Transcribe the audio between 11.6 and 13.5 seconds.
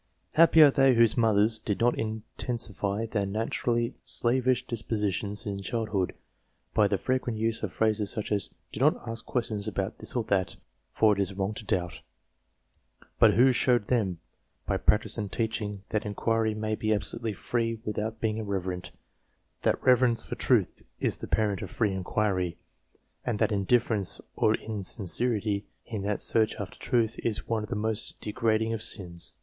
doubt;" but